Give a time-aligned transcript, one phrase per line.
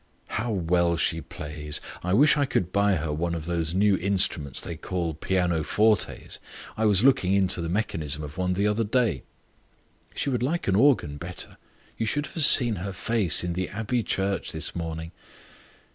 [0.29, 1.79] "How well she plays!
[2.01, 6.39] I wish I could buy her one of those new instruments they call 'pianofortes;'
[6.75, 9.21] I was looking into the mechanism of one the other day."
[10.15, 11.55] "She would like an organ better.
[11.99, 15.11] You should have seen her face in the Abbey church this morning."